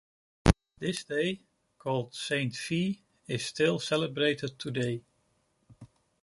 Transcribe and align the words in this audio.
This 0.79 1.03
day, 1.03 1.41
called 1.77 2.15
Saint 2.15 2.57
V 2.57 3.03
is 3.27 3.45
still 3.45 3.77
celebrated 3.77 4.57
today. 4.57 5.03